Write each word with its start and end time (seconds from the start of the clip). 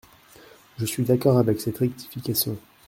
Je 0.79 0.85
suis 0.87 1.03
d’accord 1.03 1.37
avec 1.37 1.61
cette 1.61 1.77
rectification. 1.77 2.57